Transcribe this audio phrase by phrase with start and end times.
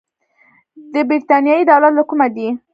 [0.93, 2.47] د برتانیې دولت له کومه دی.